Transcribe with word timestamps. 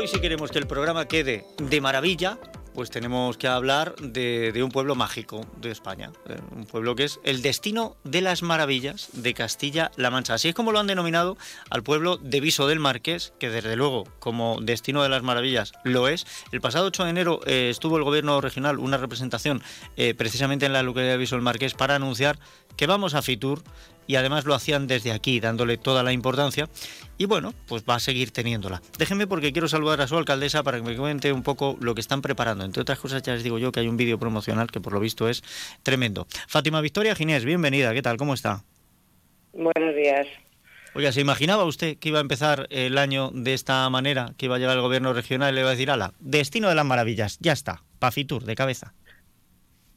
Hoy 0.00 0.08
si 0.08 0.18
queremos 0.18 0.50
que 0.50 0.58
el 0.58 0.66
programa 0.66 1.06
quede 1.06 1.44
de 1.58 1.80
maravilla, 1.82 2.38
pues 2.72 2.88
tenemos 2.88 3.36
que 3.36 3.48
hablar 3.48 3.94
de, 3.96 4.62
un 4.64 4.70
pueblo 4.70 4.94
mágico 4.94 5.44
de 5.60 5.70
España, 5.70 6.10
eh, 6.26 6.38
un 6.56 6.64
pueblo 6.64 6.96
que 6.96 7.04
es 7.04 7.20
el 7.22 7.42
destino 7.42 7.98
de 8.02 8.22
las 8.22 8.42
maravillas 8.42 9.10
de 9.12 9.34
Castilla-La 9.34 10.10
Mancha. 10.10 10.32
Así 10.32 10.48
es 10.48 10.54
como 10.54 10.72
lo 10.72 10.78
han 10.78 10.86
denominado 10.86 11.36
al 11.68 11.82
pueblo 11.82 12.16
de 12.16 12.40
Viso 12.40 12.66
del 12.66 12.78
Marqués, 12.78 13.34
que 13.38 13.50
desde 13.50 13.76
luego 13.76 14.04
como 14.20 14.58
destino 14.62 15.02
de 15.02 15.10
las 15.10 15.22
maravillas 15.22 15.72
lo 15.84 16.08
es. 16.08 16.26
El 16.50 16.62
pasado 16.62 16.86
8 16.86 17.04
de 17.04 17.10
enero 17.10 17.40
eh, 17.44 17.68
estuvo 17.68 17.98
el 17.98 18.04
gobierno 18.04 18.40
regional 18.40 18.78
una 18.78 18.96
representación 18.96 19.62
eh, 19.98 20.14
precisamente 20.14 20.64
en 20.64 20.72
la 20.72 20.82
localidad 20.82 21.12
de 21.12 21.18
Viso 21.18 21.36
del 21.36 21.44
Marqués 21.44 21.74
para 21.74 21.96
anunciar 21.96 22.38
que 22.78 22.86
vamos 22.86 23.12
a 23.12 23.20
Fitur 23.20 23.62
y 24.10 24.16
además 24.16 24.44
lo 24.44 24.54
hacían 24.54 24.88
desde 24.88 25.12
aquí, 25.12 25.38
dándole 25.38 25.78
toda 25.78 26.02
la 26.02 26.12
importancia. 26.12 26.68
Y 27.16 27.26
bueno, 27.26 27.54
pues 27.68 27.84
va 27.88 27.94
a 27.94 28.00
seguir 28.00 28.32
teniéndola. 28.32 28.82
Déjenme 28.98 29.28
porque 29.28 29.52
quiero 29.52 29.68
saludar 29.68 30.00
a 30.00 30.08
su 30.08 30.16
alcaldesa 30.16 30.64
para 30.64 30.78
que 30.78 30.82
me 30.82 30.96
comente 30.96 31.32
un 31.32 31.44
poco 31.44 31.76
lo 31.80 31.94
que 31.94 32.00
están 32.00 32.20
preparando. 32.20 32.64
Entre 32.64 32.82
otras 32.82 32.98
cosas, 32.98 33.22
ya 33.22 33.34
les 33.34 33.44
digo 33.44 33.60
yo 33.60 33.70
que 33.70 33.78
hay 33.78 33.86
un 33.86 33.96
vídeo 33.96 34.18
promocional 34.18 34.68
que 34.72 34.80
por 34.80 34.94
lo 34.94 34.98
visto 34.98 35.28
es 35.28 35.44
tremendo. 35.84 36.26
Fátima 36.48 36.80
Victoria 36.80 37.14
Ginés, 37.14 37.44
bienvenida. 37.44 37.94
¿Qué 37.94 38.02
tal? 38.02 38.16
¿Cómo 38.16 38.34
está? 38.34 38.64
Buenos 39.52 39.94
días. 39.94 40.26
Oiga, 40.96 41.12
¿se 41.12 41.20
imaginaba 41.20 41.62
usted 41.62 41.96
que 41.96 42.08
iba 42.08 42.18
a 42.18 42.22
empezar 42.22 42.66
el 42.70 42.98
año 42.98 43.30
de 43.32 43.54
esta 43.54 43.88
manera, 43.90 44.34
que 44.36 44.46
iba 44.46 44.56
a 44.56 44.58
llegar 44.58 44.74
el 44.74 44.82
gobierno 44.82 45.12
regional 45.12 45.52
y 45.52 45.54
le 45.54 45.60
iba 45.60 45.70
a 45.70 45.72
decir, 45.74 45.88
ala, 45.88 46.14
destino 46.18 46.68
de 46.68 46.74
las 46.74 46.84
maravillas, 46.84 47.38
ya 47.38 47.52
está, 47.52 47.84
Pafitur, 48.00 48.42
de 48.42 48.56
cabeza? 48.56 48.92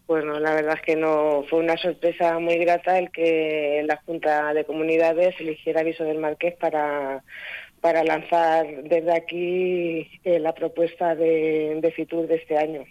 Bueno, 0.08 0.40
la 0.40 0.54
verdad 0.54 0.76
es 0.76 0.82
que 0.82 0.96
no 0.96 1.46
fue 1.50 1.60
una 1.60 1.78
sorpresa 1.78 2.38
muy 2.40 2.58
grata 2.58 3.00
el 3.00 3.10
que 3.10 3.84
la 3.86 3.98
Junta 4.06 4.54
de 4.54 4.66
Comunidades 4.66 5.36
eligiera 5.40 5.82
Aviso 5.82 6.04
del 6.04 6.20
Marqués 6.20 6.56
para, 6.60 7.24
para 7.80 8.04
lanzar 8.04 8.66
desde 8.84 9.16
aquí 9.16 10.10
eh, 10.26 10.40
la 10.40 10.54
propuesta 10.54 11.16
de, 11.16 11.94
Fitur 11.96 12.28
de 12.28 12.36
este 12.36 12.58
año. 12.58 12.84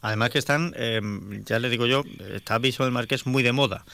Además 0.00 0.30
que 0.30 0.38
están, 0.38 0.72
em, 0.76 1.44
ya 1.44 1.58
le 1.58 1.68
digo 1.68 1.86
yo, 1.86 2.02
está 2.34 2.54
Aviso 2.54 2.84
del 2.84 2.92
Marqués 2.92 3.26
muy 3.26 3.42
de 3.42 3.52
moda 3.52 3.84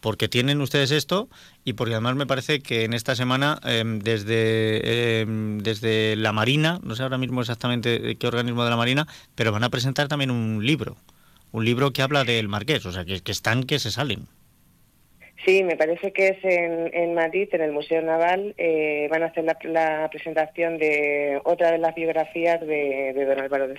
porque 0.00 0.28
tienen 0.28 0.62
ustedes 0.62 0.92
esto 0.92 1.28
y 1.62 1.74
porque 1.74 1.92
además 1.92 2.16
me 2.16 2.26
parece 2.26 2.60
que 2.60 2.84
en 2.84 2.94
esta 2.94 3.14
semana 3.14 3.60
em, 3.64 3.98
desde, 3.98 5.20
em, 5.20 5.58
desde 5.58 6.16
la 6.16 6.32
Marina, 6.32 6.80
no 6.82 6.94
sé 6.94 7.02
ahora 7.02 7.18
mismo 7.18 7.40
exactamente 7.40 8.16
qué 8.16 8.26
organismo 8.26 8.64
de 8.64 8.70
la 8.70 8.76
Marina, 8.76 9.06
pero 9.34 9.52
van 9.52 9.64
a 9.64 9.68
presentar 9.68 10.08
también 10.08 10.30
un 10.30 10.64
libro 10.64 10.96
un 11.52 11.64
libro 11.64 11.92
que 11.92 12.02
habla 12.02 12.24
del 12.24 12.48
marqués, 12.48 12.84
o 12.86 12.92
sea, 12.92 13.04
que, 13.04 13.20
están 13.30 13.64
que 13.64 13.78
se 13.78 13.90
salen. 13.90 14.26
Sí, 15.44 15.64
me 15.64 15.76
parece 15.76 16.12
que 16.12 16.28
es 16.28 16.44
en, 16.44 16.90
en 16.92 17.14
Madrid, 17.14 17.48
en 17.52 17.62
el 17.62 17.72
Museo 17.72 18.02
Naval, 18.02 18.54
eh, 18.58 19.08
van 19.10 19.22
a 19.22 19.26
hacer 19.26 19.44
la, 19.44 20.08
presentación 20.10 20.76
de 20.76 21.40
otra 21.44 21.72
de 21.72 21.78
las 21.78 21.94
biografías 21.94 22.60
de, 22.60 23.12
de 23.14 23.24
don 23.24 23.40
Álvaro 23.40 23.66
de, 23.66 23.78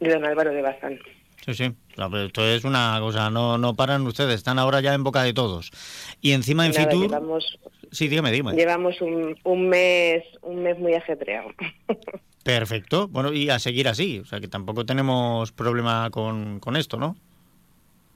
de 0.00 0.08
don 0.10 0.24
Álvaro 0.26 0.52
de 0.52 0.60
Bazán. 0.60 0.98
Sí, 1.44 1.54
sí, 1.54 1.74
esto 2.24 2.46
es 2.46 2.64
una 2.64 2.98
cosa, 3.00 3.30
no, 3.30 3.56
no 3.56 3.74
paran 3.74 4.06
ustedes, 4.06 4.34
están 4.34 4.58
ahora 4.58 4.80
ya 4.80 4.92
en 4.92 5.02
boca 5.02 5.22
de 5.22 5.32
todos. 5.32 5.70
Y 6.20 6.32
encima 6.32 6.66
en 6.66 6.74
Fitur... 6.74 7.08
Llevamos, 7.08 7.58
sí, 7.90 8.08
dígame, 8.08 8.30
dígame. 8.30 8.56
Llevamos 8.56 9.00
un, 9.00 9.38
un, 9.44 9.68
mes, 9.68 10.22
un 10.42 10.62
mes 10.62 10.78
muy 10.78 10.94
ajetreado. 10.94 11.48
Perfecto. 12.42 13.08
Bueno, 13.08 13.32
y 13.32 13.50
a 13.50 13.58
seguir 13.58 13.88
así. 13.88 14.18
O 14.18 14.24
sea, 14.24 14.40
que 14.40 14.48
tampoco 14.48 14.84
tenemos 14.84 15.52
problema 15.52 16.10
con, 16.10 16.60
con 16.60 16.76
esto, 16.76 16.96
¿no? 16.96 17.16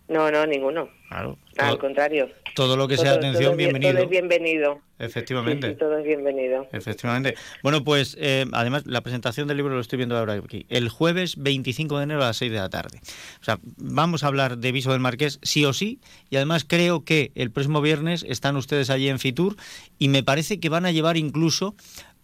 No, 0.06 0.30
no, 0.30 0.44
ninguno. 0.46 0.88
Claro. 1.08 1.38
Al 1.56 1.78
contrario. 1.78 2.28
Todo 2.54 2.76
lo 2.76 2.86
que 2.86 2.96
sea 2.96 3.12
atención, 3.12 3.56
bienvenido. 3.56 3.92
Todo 3.92 4.02
es 4.04 4.10
bienvenido. 4.10 4.80
Efectivamente. 4.98 5.70
Sí, 5.70 5.76
todo 5.76 5.98
es 5.98 6.04
bienvenido. 6.04 6.66
Efectivamente. 6.72 7.34
Bueno, 7.62 7.84
pues 7.84 8.16
eh, 8.20 8.44
además 8.52 8.86
la 8.86 9.00
presentación 9.00 9.48
del 9.48 9.56
libro 9.56 9.74
lo 9.74 9.80
estoy 9.80 9.96
viendo 9.96 10.16
ahora 10.16 10.34
aquí. 10.34 10.66
El 10.68 10.90
jueves 10.90 11.36
25 11.38 11.96
de 11.98 12.04
enero 12.04 12.22
a 12.22 12.26
las 12.26 12.36
6 12.36 12.52
de 12.52 12.58
la 12.58 12.68
tarde. 12.68 12.98
O 13.40 13.44
sea, 13.44 13.58
vamos 13.76 14.24
a 14.24 14.26
hablar 14.26 14.58
de 14.58 14.72
Viso 14.72 14.92
del 14.92 15.00
Marqués 15.00 15.40
sí 15.42 15.64
o 15.64 15.72
sí. 15.72 16.00
Y 16.28 16.36
además 16.36 16.66
creo 16.68 17.04
que 17.04 17.32
el 17.34 17.50
próximo 17.50 17.80
viernes 17.80 18.24
están 18.28 18.56
ustedes 18.56 18.90
allí 18.90 19.08
en 19.08 19.18
Fitur 19.18 19.56
y 19.98 20.08
me 20.08 20.22
parece 20.22 20.60
que 20.60 20.68
van 20.68 20.84
a 20.84 20.92
llevar 20.92 21.16
incluso 21.16 21.74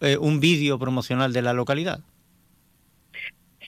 eh, 0.01 0.17
un 0.17 0.39
vídeo 0.39 0.77
promocional 0.77 1.33
de 1.33 1.41
la 1.41 1.53
localidad. 1.53 2.01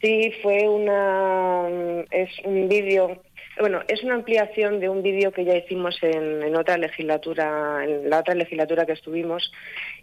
Sí, 0.03 0.33
fue 0.41 0.67
una 0.67 2.03
es 2.11 2.29
un 2.43 2.67
vídeo, 2.67 3.21
bueno, 3.59 3.81
es 3.87 4.03
una 4.03 4.15
ampliación 4.15 4.79
de 4.79 4.89
un 4.89 5.03
vídeo 5.03 5.31
que 5.31 5.45
ya 5.45 5.55
hicimos 5.55 5.97
en, 6.01 6.55
otra 6.55 6.77
legislatura, 6.77 7.83
en 7.83 8.09
la 8.09 8.19
otra 8.19 8.35
legislatura 8.35 8.85
que 8.85 8.93
estuvimos, 8.93 9.51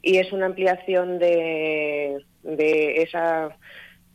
y 0.03 0.19
es 0.19 0.33
una 0.33 0.47
ampliación 0.47 1.19
de, 1.19 2.23
esa 2.45 3.57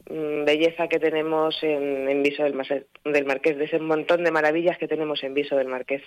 mm, 0.09 0.46
belleza 0.46 0.88
que 0.88 1.00
tenemos 1.00 1.62
en, 1.63 2.09
en 2.09 2.23
Viso 2.23 2.44
del, 2.44 2.56
del 3.03 3.25
Marqués, 3.25 3.57
de 3.57 3.66
ese 3.66 3.79
montón 3.79 4.23
de 4.23 4.31
maravillas 4.31 4.78
que 4.78 4.88
tenemos 4.88 5.23
en 5.23 5.34
Viso 5.34 5.56
del 5.56 5.67
Marqués. 5.67 6.03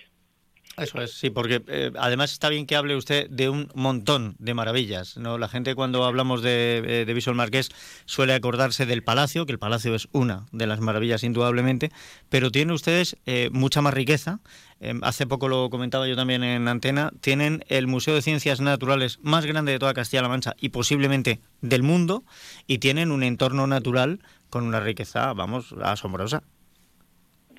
Eso 0.81 1.01
es, 1.01 1.13
sí, 1.13 1.29
porque 1.29 1.61
eh, 1.67 1.91
además 1.97 2.31
está 2.31 2.49
bien 2.49 2.65
que 2.65 2.75
hable 2.75 2.95
usted 2.95 3.29
de 3.29 3.49
un 3.49 3.69
montón 3.75 4.35
de 4.39 4.53
maravillas. 4.53 5.17
¿no? 5.17 5.37
La 5.37 5.47
gente 5.47 5.75
cuando 5.75 6.03
hablamos 6.05 6.41
de, 6.41 6.83
eh, 6.85 7.05
de 7.05 7.13
Visual 7.13 7.35
Marqués 7.35 7.69
suele 8.05 8.33
acordarse 8.33 8.85
del 8.85 9.03
Palacio, 9.03 9.45
que 9.45 9.51
el 9.51 9.59
Palacio 9.59 9.95
es 9.95 10.07
una 10.11 10.45
de 10.51 10.67
las 10.67 10.79
maravillas 10.79 11.23
indudablemente, 11.23 11.91
pero 12.29 12.51
tienen 12.51 12.73
ustedes 12.73 13.17
eh, 13.25 13.49
mucha 13.51 13.81
más 13.81 13.93
riqueza. 13.93 14.39
hace 15.01 15.27
poco 15.27 15.49
lo 15.49 15.69
comentaba 15.69 16.07
yo 16.07 16.15
también 16.15 16.43
en 16.43 16.67
antena, 16.67 17.11
tienen 17.19 17.65
el 17.67 17.87
Museo 17.87 18.15
de 18.15 18.21
Ciencias 18.21 18.61
Naturales 18.61 19.19
más 19.21 19.45
grande 19.45 19.73
de 19.73 19.79
toda 19.79 19.93
Castilla-La 19.93 20.29
Mancha 20.29 20.55
y 20.59 20.69
posiblemente 20.69 21.41
del 21.61 21.83
mundo, 21.83 22.23
y 22.67 22.77
tienen 22.77 23.11
un 23.11 23.23
entorno 23.23 23.67
natural 23.67 24.19
con 24.49 24.63
una 24.63 24.79
riqueza, 24.79 25.33
vamos, 25.33 25.75
asombrosa. 25.81 26.43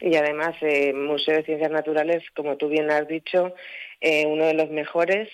Y 0.00 0.16
además, 0.16 0.56
eh, 0.62 0.92
Museo 0.92 1.36
de 1.36 1.44
Ciencias 1.44 1.70
Naturales, 1.70 2.22
como 2.34 2.56
tú 2.56 2.68
bien 2.68 2.90
has 2.90 3.06
dicho, 3.06 3.54
eh, 4.00 4.26
uno 4.26 4.46
de 4.46 4.54
los 4.54 4.70
mejores. 4.70 5.28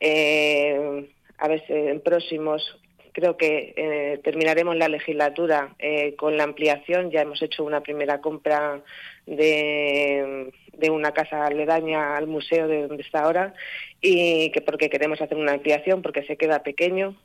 Eh, 0.00 1.08
a 1.38 1.48
ver, 1.48 1.62
en 1.68 2.00
próximos 2.00 2.78
creo 3.12 3.36
que 3.36 3.74
eh, 3.76 4.20
terminaremos 4.24 4.76
la 4.76 4.88
legislatura 4.88 5.74
eh, 5.78 6.16
con 6.16 6.36
la 6.36 6.44
ampliación. 6.44 7.10
Ya 7.10 7.22
hemos 7.22 7.40
hecho 7.42 7.64
una 7.64 7.82
primera 7.82 8.20
compra 8.20 8.82
de, 9.26 10.52
de, 10.72 10.90
una 10.90 11.12
casa 11.12 11.46
aledaña 11.46 12.16
al 12.16 12.26
museo 12.26 12.66
de 12.66 12.88
donde 12.88 13.02
está 13.02 13.20
ahora 13.20 13.54
y 14.00 14.50
que 14.50 14.60
porque 14.62 14.90
queremos 14.90 15.20
hacer 15.20 15.36
una 15.36 15.52
ampliación 15.52 16.02
porque 16.02 16.24
se 16.24 16.36
queda 16.36 16.62
pequeño 16.62 17.16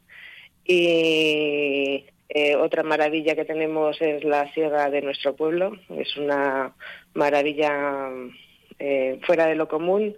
y 0.66 2.06
eh, 2.30 2.56
otra 2.56 2.84
maravilla 2.84 3.36
que 3.36 3.46
tenemos 3.46 4.02
es 4.02 4.24
la 4.24 4.52
sierra 4.54 4.90
de 4.90 5.02
nuestro 5.02 5.36
pueblo. 5.36 5.78
Es 5.98 6.16
una 6.18 6.74
maravilla 7.14 8.10
eh, 8.80 9.20
fuera 9.26 9.46
de 9.48 9.56
lo 9.56 9.68
común. 9.68 10.16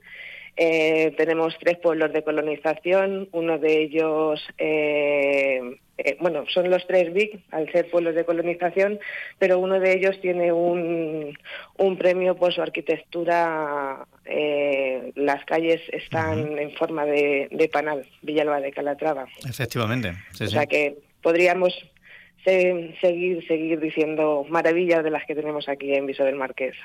Eh, 0.62 1.14
tenemos 1.16 1.56
tres 1.59 1.78
pueblos 1.78 2.12
de 2.12 2.24
colonización. 2.24 3.30
Uno 3.31 3.59
de 3.59 3.81
ellos, 3.81 4.46
eh, 4.58 5.62
bueno, 6.20 6.44
son 6.50 6.70
los 6.70 6.86
tres 6.86 7.14
big 7.14 7.40
al 7.52 7.72
ser 7.72 7.90
pueblos 7.90 8.14
de 8.14 8.26
colonización, 8.26 9.00
pero 9.38 9.59
uno 9.59 9.80
de 9.80 9.94
ellos 9.94 10.20
tiene 10.20 10.52
un, 10.52 11.38
un 11.78 11.97
premio 11.97 12.36
por 12.36 12.52
su 12.53 12.62
arquitectura. 12.62 14.06
Eh, 14.26 15.14
las 15.16 15.46
calles 15.46 15.81
están 15.94 16.40
uh 16.40 16.47
-huh. 16.47 16.62
en 16.62 16.72
forma 16.72 17.06
de, 17.06 17.47
de, 17.52 17.70
panal, 17.70 18.06
Villalba 18.22 18.59
de 18.59 18.72
Calatrava. 18.72 19.28
Efectivamente. 19.47 20.12
Sí, 20.34 20.44
o 20.44 20.47
sí. 20.47 20.53
sea 20.53 20.66
que 20.66 20.97
podríamos 21.22 21.74
seguir, 22.44 23.46
seguir 23.48 23.80
diciendo 23.80 24.46
maravillas 24.50 25.04
de 25.04 25.12
las 25.12 25.26
que 25.26 25.36
tenemos 25.36 25.68
aquí 25.70 25.94
en 25.94 26.06
Viso 26.06 26.24
del 26.24 26.36
Marqués. 26.36 26.76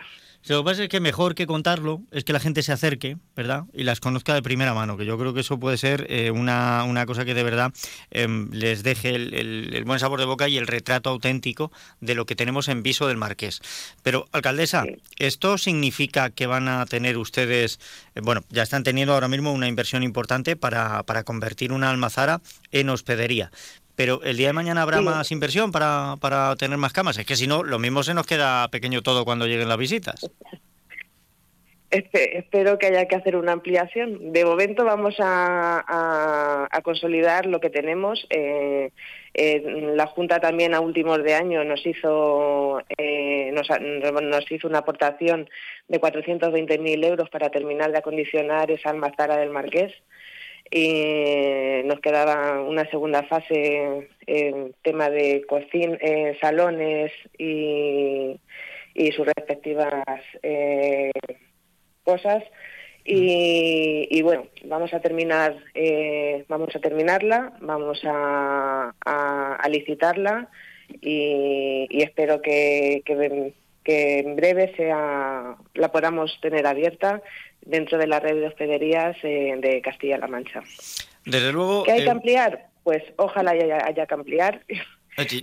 Lo 0.47 0.59
que 0.59 0.65
pasa 0.65 0.83
es 0.83 0.89
que 0.91 1.01
mejor 1.01 1.35
que 1.35 1.47
contarlo 1.47 2.03
es 2.11 2.23
que 2.23 2.35
la 2.35 2.41
gente 2.41 2.63
se 2.63 2.71
acerque, 2.71 3.17
¿verdad? 3.35 3.65
Y 3.73 3.85
las 3.85 4.01
conozca 4.01 4.35
de 4.35 4.43
primera 4.43 4.75
mano, 4.75 4.99
que 4.99 5.07
yo 5.07 5.17
creo 5.17 5.33
que 5.33 5.41
eso 5.41 5.59
puede 5.59 5.79
ser 5.79 6.07
eh, 6.11 6.31
una, 6.31 6.85
una, 6.85 7.07
cosa 7.07 7.25
que 7.25 7.33
de 7.33 7.43
verdad 7.43 7.73
eh, 8.11 8.29
les 8.53 8.83
deje 8.83 9.15
el, 9.15 9.33
el, 9.33 9.71
el, 9.73 9.85
buen 9.85 9.99
sabor 9.99 10.21
de 10.21 10.27
boca 10.27 10.47
y 10.47 10.59
el 10.59 10.67
retrato 10.67 11.09
auténtico 11.09 11.73
de 12.01 12.15
lo 12.15 12.27
que 12.27 12.37
tenemos 12.37 12.69
en 12.69 12.83
Viso 12.83 13.07
del 13.09 13.17
Marqués. 13.17 13.63
Pero, 14.03 14.27
alcaldesa, 14.33 14.83
sí. 14.83 14.97
¿esto 15.19 15.57
significa 15.57 16.29
que 16.29 16.47
van 16.47 16.69
a 16.69 16.85
tener 16.85 17.17
ustedes, 17.17 17.81
eh, 18.15 18.21
bueno, 18.23 18.43
ya 18.51 18.65
están 18.65 18.85
teniendo 18.85 19.15
ahora 19.15 19.29
mismo 19.29 19.51
una 19.51 19.69
inversión 19.69 20.03
importante 20.03 20.57
para, 20.57 21.05
para 21.05 21.25
convertir 21.25 21.73
una 21.73 21.89
almazara 21.89 22.43
en 22.71 22.91
hospedería? 22.91 23.51
Pero 23.97 24.21
el 24.23 24.37
día 24.37 24.49
de 24.49 24.53
mañana 24.53 24.83
habrá 24.83 24.99
sí. 24.99 25.05
más 25.05 25.31
inversión 25.33 25.73
para, 25.73 26.17
para 26.21 26.57
tener 26.57 26.79
más 26.79 26.93
camas. 26.93 27.19
Es 27.19 27.27
que 27.27 27.37
si 27.37 27.47
no, 27.47 27.63
lo 27.63 27.79
mismo 27.79 28.03
se 28.03 28.15
nos 28.15 28.27
queda 28.27 28.69
pequeño 28.69 29.03
todo 29.03 29.25
cuando 29.25 29.47
lleguen 29.47 29.69
las 29.69 29.79
visitas. 29.79 30.29
Espero 31.91 32.77
que 32.77 32.87
haya 32.87 33.07
que 33.07 33.15
hacer 33.15 33.37
una 33.37 33.53
ampliación. 33.53 34.33
De 34.33 34.45
momento 34.45 34.85
vamos 34.85 35.15
a, 35.21 35.85
a, 35.87 36.69
a 36.69 36.83
consolidar 36.83 37.47
lo 37.47 37.61
que 37.61 37.71
tenemos. 37.71 38.27
Eh, 38.31 38.91
eh, 39.33 39.93
la 39.95 40.07
Junta 40.07 40.41
también 40.41 40.75
a 40.75 40.81
últimos 40.81 41.23
de 41.23 41.35
año 41.35 41.63
nos 41.63 41.87
hizo 41.87 42.81
eh, 42.99 43.53
nos, 43.53 43.69
nos, 44.23 44.51
hizo 44.51 44.67
una 44.67 44.79
aportación 44.79 45.49
de 45.87 46.01
420.000 46.01 47.05
euros 47.05 47.31
para 47.31 47.51
terminar 47.51 47.93
de 47.93 47.99
acondicionar 47.99 48.73
esa 48.73 48.91
almazara 48.91 49.37
del 49.37 49.51
Marqués. 49.51 49.93
Y 50.71 51.83
nos 51.85 52.01
quedaba 52.01 52.63
una 52.63 52.89
segunda 52.91 53.23
fase 53.25 54.09
en 54.27 54.75
tema 54.83 55.11
de 55.11 55.45
cocina, 55.47 55.97
eh, 56.01 56.37
salones 56.41 57.13
y, 57.39 58.41
sus 59.15 59.27
respectivas 59.27 60.21
eh, 60.43 61.11
cosas. 62.05 62.43
Y, 63.07 64.23
bueno, 64.23 64.47
vamos 64.65 64.95
a 64.95 65.01
terminar, 65.01 65.55
eh, 65.75 66.45
vamos 66.49 66.75
a 66.75 66.81
terminarla, 66.81 67.53
vamos 67.61 68.01
a, 68.05 68.95
licitarla 69.69 70.49
y, 71.03 72.03
espero 72.03 72.41
que, 72.41 73.03
que, 73.05 73.53
en 74.21 74.37
breve 74.37 74.75
sea, 74.77 75.57
la 75.75 75.93
podamos 75.93 76.39
tener 76.41 76.67
abierta 76.67 77.23
dentro 77.65 77.99
de 77.99 78.07
la 78.07 78.21
red 78.21 78.37
de 78.37 78.47
hospederías 78.47 79.17
eh, 79.23 79.55
de 79.59 79.81
Castilla-La 79.83 80.29
Mancha. 80.29 80.63
Desde 81.25 81.53
luego. 81.53 81.85
¿Qué 81.85 81.93
hay 81.93 82.01
que 82.01 82.07
eh, 82.07 82.11
ampliar? 82.11 82.67
Pues 82.83 83.03
ojalá 83.17 83.53
haya, 83.53 83.79
haya 83.87 84.07
que 84.07 84.15
ampliar 84.15 84.61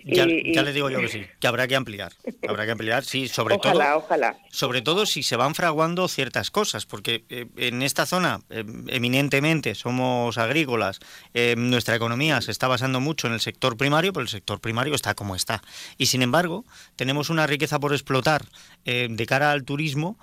ya, 0.06 0.25
le 0.25 0.73
digo 0.73 0.89
yo 0.89 1.00
que 1.00 1.07
sí, 1.07 1.25
que 1.39 1.47
habrá 1.47 1.68
que 1.68 1.75
ampliar. 1.75 2.12
Habrá 2.47 2.65
que 2.65 2.71
ampliar, 2.71 3.06
sí, 3.06 3.27
sobre 3.27 3.57
todo. 3.57 3.79
Ojalá. 3.95 4.38
Sobre 4.50 4.81
todo 4.81 5.06
si 5.06 5.23
se 5.23 5.35
van 5.35 5.56
fraguando 5.56 6.07
ciertas 6.07 6.51
cosas, 6.51 6.85
porque 6.85 7.23
eh, 7.29 7.45
en 7.56 7.81
esta 7.81 8.06
zona, 8.06 8.41
eh, 8.50 8.65
eminentemente, 8.88 9.75
somos 9.75 10.38
agrícolas, 10.38 11.00
eh, 11.33 11.56
nuestra 11.57 11.95
economía 11.95 12.41
se 12.41 12.51
está 12.51 12.68
basando 12.68 13.00
mucho 13.00 13.27
en 13.27 13.33
el 13.33 13.39
sector 13.39 13.77
primario, 13.77 14.12
pero 14.12 14.23
el 14.23 14.29
sector 14.29 14.59
primario 14.59 14.95
está 14.95 15.13
como 15.13 15.35
está. 15.35 15.62
Y 15.97 16.07
sin 16.07 16.21
embargo, 16.21 16.65
tenemos 16.95 17.29
una 17.29 17.47
riqueza 17.47 17.79
por 17.79 17.94
explotar 17.94 18.44
de 18.83 19.25
cara 19.27 19.51
al 19.51 19.63
turismo 19.63 20.18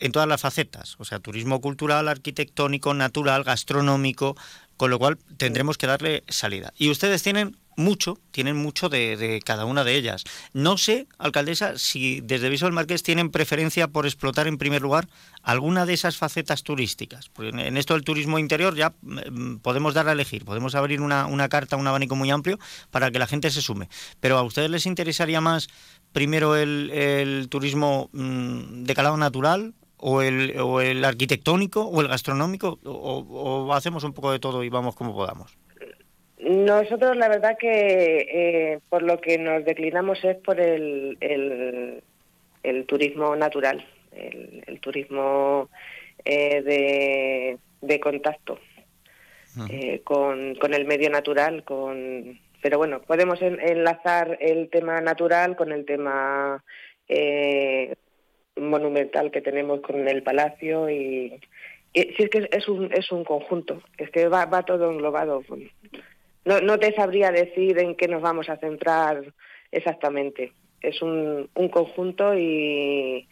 en 0.00 0.12
todas 0.12 0.28
las 0.28 0.40
facetas, 0.40 0.96
o 0.98 1.04
sea, 1.04 1.18
turismo 1.18 1.60
cultural, 1.60 2.08
arquitectónico, 2.08 2.94
natural, 2.94 3.44
gastronómico, 3.44 4.36
con 4.76 4.90
lo 4.90 4.98
cual 4.98 5.18
tendremos 5.36 5.78
que 5.78 5.86
darle 5.86 6.24
salida. 6.28 6.72
Y 6.76 6.90
ustedes 6.90 7.22
tienen 7.22 7.56
mucho, 7.76 8.18
tienen 8.30 8.56
mucho 8.56 8.88
de, 8.88 9.40
cada 9.44 9.64
una 9.64 9.84
de 9.84 9.96
ellas. 9.96 10.24
No 10.52 10.78
sé, 10.78 11.06
alcaldesa, 11.18 11.78
si 11.78 12.20
desde 12.20 12.48
Viso 12.48 12.66
del 12.66 12.74
Marqués 12.74 13.02
tienen 13.02 13.30
preferencia 13.30 13.88
por 13.88 14.06
explotar 14.06 14.46
en 14.46 14.58
primer 14.58 14.82
lugar 14.82 15.08
alguna 15.42 15.86
de 15.86 15.94
esas 15.94 16.16
facetas 16.16 16.62
turísticas. 16.62 17.30
en 17.38 17.76
esto 17.76 17.94
del 17.94 18.04
turismo 18.04 18.38
interior 18.38 18.74
ya 18.74 18.94
mm, 19.02 19.56
podemos 19.56 19.94
dar 19.94 20.08
a 20.08 20.12
elegir, 20.12 20.44
podemos 20.44 20.74
abrir 20.74 21.00
una, 21.00 21.26
una 21.26 21.48
carta, 21.48 21.76
un 21.76 21.86
abanico 21.86 22.16
muy 22.16 22.30
amplio 22.30 22.58
para 22.90 23.10
que 23.10 23.18
la 23.18 23.26
gente 23.26 23.50
se 23.50 23.62
sume. 23.62 23.88
Pero 24.20 24.38
a 24.38 24.42
ustedes 24.42 24.70
les 24.70 24.86
interesaría 24.86 25.40
más 25.40 25.68
primero 26.12 26.56
el, 26.56 27.48
turismo 27.50 28.08
mm, 28.12 28.84
de 28.84 28.94
calado 28.94 29.16
natural, 29.16 29.74
o 30.06 30.20
el, 30.20 30.60
o 30.60 30.82
el 30.82 31.02
arquitectónico 31.02 31.80
o 31.80 32.02
el 32.02 32.08
gastronómico 32.08 32.78
o, 32.84 33.72
hacemos 33.72 34.04
un 34.04 34.12
poco 34.12 34.32
de 34.32 34.38
todo 34.38 34.62
y 34.62 34.68
vamos 34.68 34.94
como 34.94 35.14
podamos? 35.14 35.56
Nosotros 36.38 37.16
la 37.16 37.28
verdad 37.28 37.56
que 37.58 38.18
eh, 38.18 38.80
por 38.90 39.02
lo 39.02 39.18
que 39.18 39.38
nos 39.38 39.64
declinamos 39.64 40.22
es 40.22 40.36
por 40.36 40.60
el, 40.60 41.16
el, 41.20 42.84
turismo 42.84 43.34
natural, 43.34 43.82
el, 44.12 44.78
turismo 44.80 45.70
eh, 46.22 47.58
de, 47.80 48.00
contacto 48.00 48.58
eh, 49.70 50.02
con, 50.04 50.54
con, 50.56 50.74
el 50.74 50.84
medio 50.84 51.08
natural, 51.08 51.64
con 51.64 52.38
pero 52.60 52.76
bueno, 52.76 53.00
podemos 53.00 53.40
enlazar 53.40 54.36
el 54.38 54.68
tema 54.68 55.00
natural 55.00 55.56
con 55.56 55.72
el 55.72 55.86
tema 55.86 56.62
monumental 58.56 59.30
que 59.30 59.40
tenemos 59.40 59.80
con 59.80 60.06
el 60.08 60.22
palacio 60.22 60.88
y, 60.90 61.40
si 61.92 62.22
es 62.22 62.30
que 62.30 62.48
es 62.50 62.68
un, 62.68 62.92
es 62.92 63.10
un 63.12 63.24
conjunto, 63.24 63.82
es 63.98 64.10
que 64.10 64.28
va, 64.28 64.46
va 64.46 64.64
todo 64.64 64.90
englobado. 64.90 65.42
No, 66.44 66.60
no 66.60 66.78
te 66.78 66.92
sabría 66.94 67.30
decir 67.30 67.78
en 67.78 67.94
qué 67.94 68.08
nos 68.08 68.20
vamos 68.20 68.48
a 68.48 68.56
centrar 68.56 69.32
exactamente. 69.70 70.52
Es 70.80 71.00
un, 71.02 71.48
un 71.54 71.68
conjunto 71.68 72.36
y, 72.36 73.26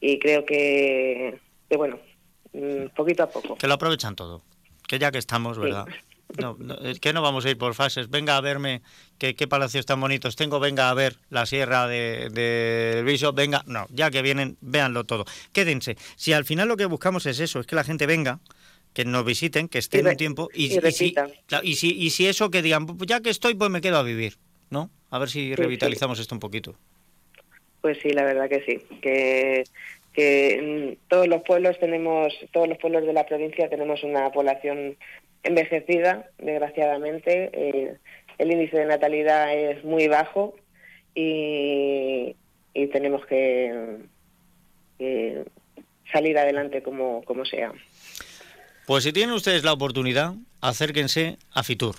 y 0.00 0.18
creo 0.18 0.44
que, 0.44 1.38
que, 1.68 1.76
bueno, 1.76 1.98
mm, 2.52 2.94
poquito 2.94 3.22
a 3.22 3.30
poco. 3.30 3.56
Que 3.56 3.66
lo 3.66 3.74
aprovechan 3.74 4.14
todo, 4.14 4.42
que 4.86 4.98
ya 4.98 5.10
que 5.10 5.18
estamos, 5.18 5.58
¿verdad? 5.58 5.86
No, 6.38 6.56
es 6.82 7.00
que 7.00 7.12
no 7.12 7.22
vamos 7.22 7.44
a 7.44 7.50
ir 7.50 7.58
por 7.58 7.74
fases. 7.74 8.08
Venga 8.10 8.36
a 8.36 8.40
verme 8.40 8.82
qué, 9.18 9.34
qué 9.34 9.46
palacios 9.46 9.86
tan 9.86 10.00
bonitos 10.00 10.36
tengo. 10.36 10.60
Venga 10.60 10.90
a 10.90 10.94
ver 10.94 11.16
la 11.30 11.46
sierra 11.46 11.86
del 11.86 12.32
de, 12.32 13.02
Viso. 13.04 13.32
Venga, 13.32 13.62
no, 13.66 13.86
ya 13.90 14.10
que 14.10 14.22
vienen, 14.22 14.56
véanlo 14.60 15.04
todo. 15.04 15.24
Quédense. 15.52 15.96
Si 16.16 16.32
al 16.32 16.44
final 16.44 16.68
lo 16.68 16.76
que 16.76 16.86
buscamos 16.86 17.26
es 17.26 17.40
eso, 17.40 17.60
es 17.60 17.66
que 17.66 17.76
la 17.76 17.84
gente 17.84 18.06
venga, 18.06 18.40
que 18.92 19.04
nos 19.04 19.24
visiten, 19.24 19.68
que 19.68 19.78
estén 19.78 20.06
un 20.06 20.16
tiempo 20.16 20.48
y, 20.52 20.66
y, 20.66 20.92
si, 20.92 21.14
y, 21.62 21.74
si, 21.76 21.90
y 21.90 22.10
si 22.10 22.26
eso 22.26 22.50
que 22.50 22.62
digan, 22.62 22.86
pues 22.86 23.06
ya 23.06 23.20
que 23.20 23.30
estoy, 23.30 23.54
pues 23.54 23.70
me 23.70 23.80
quedo 23.80 23.98
a 23.98 24.02
vivir, 24.02 24.36
¿no? 24.70 24.90
A 25.10 25.18
ver 25.18 25.28
si 25.28 25.54
revitalizamos 25.54 26.18
esto 26.18 26.34
un 26.34 26.40
poquito. 26.40 26.74
Pues 27.80 27.98
sí, 28.02 28.10
la 28.10 28.24
verdad 28.24 28.48
que 28.48 28.62
sí, 28.64 28.78
que, 29.00 29.64
que 30.12 30.98
todos 31.08 31.26
los 31.26 31.42
pueblos 31.42 31.78
tenemos, 31.80 32.32
todos 32.52 32.68
los 32.68 32.78
pueblos 32.78 33.04
de 33.06 33.12
la 33.12 33.26
provincia 33.26 33.68
tenemos 33.68 34.04
una 34.04 34.30
población 34.30 34.96
envejecida, 35.42 36.30
desgraciadamente. 36.38 37.50
Eh, 37.52 37.96
el 38.38 38.52
índice 38.52 38.78
de 38.78 38.86
natalidad 38.86 39.54
es 39.54 39.84
muy 39.84 40.08
bajo 40.08 40.54
y, 41.14 42.34
tenemos 42.92 43.24
que, 43.26 43.98
que, 44.98 45.44
salir 46.12 46.38
adelante 46.38 46.82
como, 46.82 47.22
como 47.24 47.44
sea. 47.44 47.72
Pues 48.86 49.04
si 49.04 49.12
tienen 49.12 49.34
ustedes 49.34 49.64
la 49.64 49.72
oportunidad, 49.72 50.34
acérquense 50.60 51.38
a 51.52 51.62
Fitur. 51.62 51.96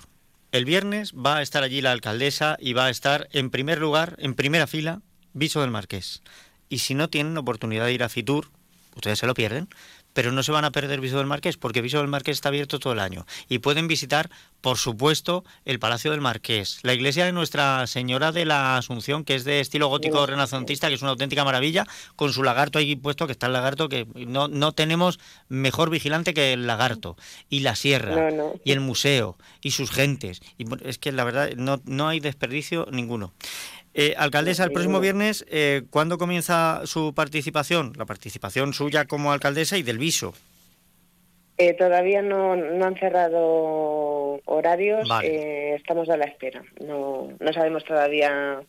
El 0.52 0.64
viernes 0.64 1.14
va 1.14 1.38
a 1.38 1.42
estar 1.42 1.62
allí 1.62 1.80
la 1.80 1.90
alcaldesa 1.90 2.56
y 2.60 2.74
va 2.74 2.86
a 2.86 2.90
estar 2.90 3.28
en 3.32 3.50
primer 3.50 3.78
lugar, 3.78 4.16
en 4.18 4.34
primera 4.34 4.66
fila, 4.66 5.00
Viso 5.32 5.62
del 5.62 5.70
Marqués. 5.70 6.22
Y 6.68 6.78
si 6.78 6.94
no 6.94 7.08
tienen 7.08 7.36
oportunidad 7.36 7.86
de 7.86 7.92
ir 7.92 8.04
a 8.04 8.08
Fitur, 8.08 8.50
ustedes 8.94 9.18
se 9.18 9.26
lo 9.26 9.34
pierden, 9.34 9.68
pero 10.14 10.32
no 10.32 10.42
se 10.42 10.52
van 10.52 10.64
a 10.64 10.70
perder 10.70 11.00
Viso 11.00 11.18
del 11.18 11.26
Marqués, 11.26 11.58
porque 11.58 11.82
Viso 11.82 11.98
del 11.98 12.08
Marqués 12.08 12.38
está 12.38 12.48
abierto 12.48 12.78
todo 12.78 12.94
el 12.94 13.00
año. 13.00 13.26
Y 13.48 13.58
pueden 13.58 13.86
visitar, 13.86 14.30
por 14.64 14.78
supuesto, 14.78 15.44
el 15.66 15.78
Palacio 15.78 16.10
del 16.10 16.22
Marqués, 16.22 16.78
la 16.84 16.94
iglesia 16.94 17.26
de 17.26 17.32
Nuestra 17.32 17.86
Señora 17.86 18.32
de 18.32 18.46
la 18.46 18.78
Asunción, 18.78 19.22
que 19.22 19.34
es 19.34 19.44
de 19.44 19.60
estilo 19.60 19.88
gótico 19.88 20.24
renacentista, 20.24 20.88
que 20.88 20.94
es 20.94 21.02
una 21.02 21.10
auténtica 21.10 21.44
maravilla, 21.44 21.86
con 22.16 22.32
su 22.32 22.42
lagarto 22.42 22.78
ahí 22.78 22.96
puesto, 22.96 23.26
que 23.26 23.32
está 23.32 23.46
el 23.46 23.52
lagarto, 23.52 23.90
que 23.90 24.06
no, 24.14 24.48
no 24.48 24.72
tenemos 24.72 25.20
mejor 25.50 25.90
vigilante 25.90 26.32
que 26.32 26.54
el 26.54 26.66
lagarto. 26.66 27.18
Y 27.50 27.60
la 27.60 27.76
sierra, 27.76 28.30
y 28.64 28.72
el 28.72 28.80
museo, 28.80 29.36
y 29.60 29.72
sus 29.72 29.90
gentes. 29.90 30.40
Y 30.56 30.64
es 30.82 30.96
que 30.96 31.12
la 31.12 31.24
verdad 31.24 31.50
no, 31.58 31.82
no 31.84 32.08
hay 32.08 32.20
desperdicio 32.20 32.86
ninguno. 32.90 33.34
Eh, 33.92 34.14
alcaldesa, 34.16 34.64
el 34.64 34.72
próximo 34.72 34.98
viernes, 34.98 35.44
eh, 35.50 35.82
¿cuándo 35.90 36.16
comienza 36.16 36.80
su 36.86 37.12
participación? 37.12 37.92
La 37.98 38.06
participación 38.06 38.72
suya 38.72 39.04
como 39.04 39.30
alcaldesa 39.30 39.76
y 39.76 39.82
del 39.82 39.98
viso. 39.98 40.32
Eh, 41.56 41.74
todavía 41.74 42.20
no, 42.20 42.52
han 42.52 42.96
cerrado 42.96 44.13
horarios, 44.44 45.08
eh, 45.22 45.74
estamos 45.76 46.08
a 46.08 46.16
la 46.16 46.24
espera. 46.24 46.62
No, 46.80 47.28
no 47.38 47.52
sabemos 47.52 47.84
todavía 47.84 48.60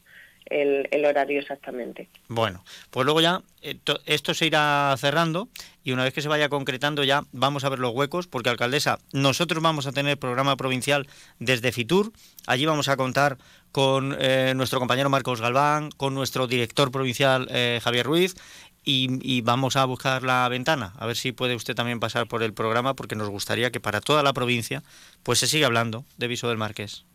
el, 0.46 1.06
horario 1.06 1.40
exactamente. 1.40 2.08
Bueno, 2.28 2.64
pues 2.92 3.06
luego 3.06 3.22
ya 3.22 3.42
esto 3.62 4.34
se 4.34 4.46
irá 4.46 4.96
cerrando 4.98 5.50
y 5.84 5.92
una 5.92 6.04
vez 6.04 6.14
que 6.14 6.22
se 6.22 6.28
vaya 6.28 6.50
concretando 6.50 7.04
ya 7.04 7.24
vamos 7.32 7.64
a 7.64 7.70
ver 7.70 7.80
los 7.80 7.94
huecos, 7.94 8.28
porque 8.28 8.50
alcaldesa, 8.50 9.00
nosotros 9.12 9.62
vamos 9.62 9.88
a 9.88 9.92
tener 9.92 10.18
programa 10.18 10.56
provincial 10.56 11.08
desde 11.40 11.72
Fitur, 11.72 12.12
allí 12.48 12.66
vamos 12.66 12.90
a 12.90 12.98
contar 12.98 13.38
con 13.72 14.16
eh, 14.20 14.54
nuestro 14.56 14.80
compañero 14.80 15.10
Marcos 15.10 15.42
Galván, 15.42 15.90
con 15.92 16.14
nuestro 16.14 16.48
director 16.48 16.92
provincial 16.92 17.48
eh, 17.52 17.80
Javier 17.84 18.06
Ruiz 18.06 18.36
y, 18.86 19.20
y, 19.22 19.42
vamos 19.42 19.76
a 19.76 19.86
buscar 19.86 20.24
la 20.24 20.48
ventana, 20.48 20.94
a 20.98 21.06
ver 21.06 21.18
si 21.18 21.32
puede 21.32 21.56
usted 21.56 21.76
también 21.76 22.00
pasar 22.00 22.28
por 22.28 22.44
el 22.44 22.54
programa, 22.54 22.96
porque 22.96 23.16
nos 23.16 23.30
gustaría 23.30 23.72
que 23.72 23.80
para 23.80 24.00
toda 24.00 24.24
la 24.24 24.32
provincia 24.32 24.84
pues 25.24 25.40
se 25.40 25.48
siga 25.48 25.68
hablando 25.68 26.06
de 26.18 26.28
Viso 26.28 26.48
del 26.48 26.58
Marqués. 26.58 27.06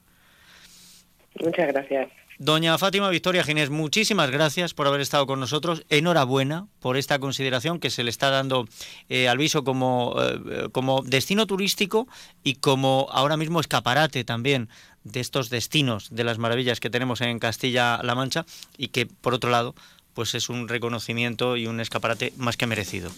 Muchas 1.41 1.69
gracias. 1.69 2.09
Doña 2.43 2.79
Fátima 2.79 3.11
Victoria 3.11 3.45
Ginés, 3.45 3.69
muchísimas 3.69 4.31
gracias 4.31 4.73
por 4.73 4.87
haber 4.87 5.03
estado 5.03 5.27
con 5.27 5.41
nosotros. 5.41 5.85
Enhorabuena 5.91 6.69
por 6.81 6.97
esta 6.97 7.19
consideración 7.19 7.79
que 7.79 7.91
se 7.91 8.03
le 8.03 8.09
está 8.09 8.31
dando 8.31 8.67
eh, 9.11 9.29
al 9.29 9.37
Viso 9.37 9.63
como, 9.63 10.17
eh, 10.19 10.71
como 10.73 11.03
destino 11.03 11.47
turístico 11.47 12.09
y 12.43 12.55
como 12.55 13.09
ahora 13.13 13.37
mismo 13.37 13.61
escaparate 13.61 14.25
también 14.25 14.71
de 15.05 15.21
estos 15.21 15.51
destinos 15.51 16.09
de 16.11 16.25
las 16.25 16.39
maravillas 16.39 16.81
que 16.81 16.89
tenemos 16.89 17.21
en 17.21 17.39
Castilla-La 17.39 18.15
Mancha 18.15 18.47
y 18.79 18.89
que, 18.89 19.05
por 19.05 19.35
otro 19.35 19.51
lado, 19.51 19.75
pues 20.15 20.35
es 20.35 20.49
un 20.49 20.69
reconocimiento 20.69 21.57
y 21.57 21.67
un 21.67 21.81
escaparate 21.81 22.33
más 22.37 22.57
que 22.57 22.67
merecido. 22.67 23.11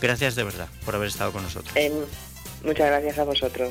Gracias 0.00 0.34
de 0.34 0.44
verdad 0.44 0.68
por 0.84 0.94
haber 0.94 1.08
estado 1.08 1.32
con 1.32 1.42
nosotros. 1.42 1.74
muchas 2.64 2.86
gracias 2.86 3.18
a 3.18 3.24
vosotros. 3.24 3.60